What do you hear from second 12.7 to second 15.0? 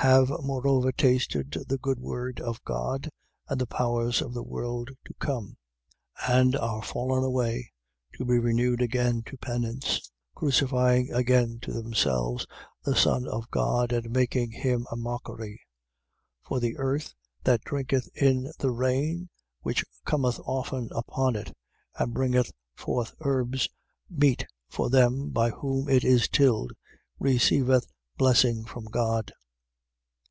the Son of God and making him a